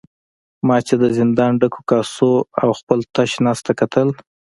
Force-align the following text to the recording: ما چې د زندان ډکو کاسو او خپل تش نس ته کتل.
ما 0.67 0.77
چې 0.87 0.93
د 1.01 1.03
زندان 1.17 1.51
ډکو 1.61 1.81
کاسو 1.89 2.31
او 2.61 2.69
خپل 2.79 2.99
تش 3.15 3.31
نس 3.43 3.59
ته 3.65 3.73
کتل. 3.79 4.07